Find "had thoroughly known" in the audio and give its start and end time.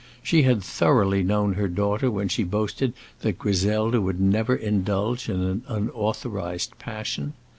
0.41-1.53